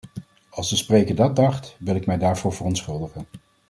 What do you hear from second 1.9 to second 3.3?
ik mij daarvoor verontschuldigen.